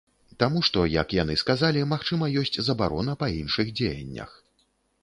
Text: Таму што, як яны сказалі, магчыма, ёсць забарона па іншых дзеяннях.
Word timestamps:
Таму 0.43 0.61
што, 0.69 0.79
як 0.93 1.13
яны 1.17 1.35
сказалі, 1.43 1.83
магчыма, 1.93 2.31
ёсць 2.43 2.59
забарона 2.69 3.13
па 3.21 3.31
іншых 3.39 3.67
дзеяннях. 3.83 4.37